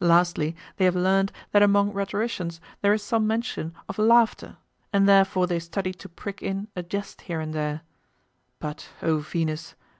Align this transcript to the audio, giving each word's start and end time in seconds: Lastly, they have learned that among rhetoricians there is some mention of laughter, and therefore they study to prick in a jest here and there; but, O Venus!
Lastly, 0.00 0.56
they 0.78 0.84
have 0.84 0.96
learned 0.96 1.30
that 1.52 1.62
among 1.62 1.92
rhetoricians 1.92 2.60
there 2.82 2.92
is 2.92 3.04
some 3.04 3.24
mention 3.24 3.72
of 3.88 4.00
laughter, 4.00 4.56
and 4.92 5.08
therefore 5.08 5.46
they 5.46 5.60
study 5.60 5.92
to 5.92 6.08
prick 6.08 6.42
in 6.42 6.66
a 6.74 6.82
jest 6.82 7.20
here 7.20 7.38
and 7.38 7.54
there; 7.54 7.82
but, 8.58 8.88
O 9.00 9.18
Venus! 9.18 9.76